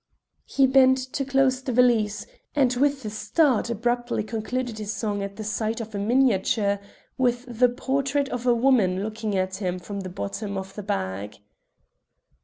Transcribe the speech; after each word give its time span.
He 0.47 0.65
bent 0.65 0.97
to 1.13 1.23
close 1.23 1.61
the 1.61 1.71
valise, 1.71 2.25
and 2.55 2.73
with 2.73 3.05
a 3.05 3.11
start 3.11 3.69
abruptly 3.69 4.23
concluded 4.23 4.79
his 4.79 4.91
song 4.91 5.21
at 5.21 5.35
the 5.35 5.43
sight 5.43 5.79
of 5.79 5.93
a 5.93 5.99
miniature 5.99 6.79
with 7.19 7.45
the 7.47 7.69
portrait 7.69 8.27
of 8.29 8.47
a 8.47 8.55
woman 8.55 9.03
looking 9.03 9.37
at 9.37 9.57
him 9.57 9.77
from 9.77 9.99
the 9.99 10.09
bottom 10.09 10.57
of 10.57 10.73
the 10.73 10.81
bag. 10.81 11.37